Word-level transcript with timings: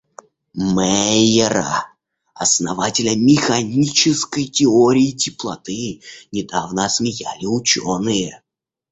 Мейера, 0.55 1.85
основателя 2.33 3.15
механической 3.15 4.45
теории 4.47 5.11
теплоты, 5.11 6.01
недавно 6.31 6.85
осмеяли 6.85 7.45
ученые. 7.45 8.41